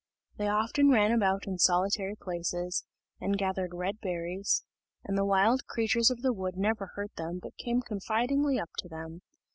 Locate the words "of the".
6.09-6.33